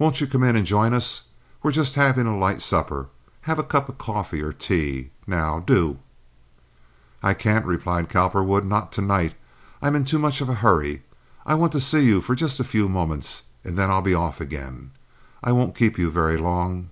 "Won't 0.00 0.20
you 0.20 0.26
come 0.26 0.42
in 0.42 0.56
and 0.56 0.66
join 0.66 0.92
us? 0.92 1.22
We're 1.62 1.70
just 1.70 1.94
havin' 1.94 2.26
a 2.26 2.36
light 2.36 2.60
supper. 2.60 3.06
Have 3.42 3.56
a 3.56 3.62
cup 3.62 3.88
of 3.88 3.98
coffee 3.98 4.42
or 4.42 4.52
tea, 4.52 5.12
now—do." 5.28 6.00
"I 7.22 7.34
can't," 7.34 7.64
replied 7.64 8.08
Cowperwood. 8.08 8.64
"Not 8.64 8.90
to 8.94 9.00
night, 9.00 9.36
I'm 9.80 9.94
in 9.94 10.04
too 10.04 10.18
much 10.18 10.40
of 10.40 10.48
a 10.48 10.54
hurry. 10.54 11.04
I 11.46 11.54
want 11.54 11.70
to 11.70 11.80
see 11.80 12.04
you 12.04 12.20
for 12.20 12.34
just 12.34 12.58
a 12.58 12.64
few 12.64 12.88
moments, 12.88 13.44
and 13.62 13.76
then 13.76 13.90
I'll 13.90 14.02
be 14.02 14.12
off 14.12 14.40
again. 14.40 14.90
I 15.40 15.52
won't 15.52 15.76
keep 15.76 15.98
you 15.98 16.10
very 16.10 16.36
long." 16.36 16.88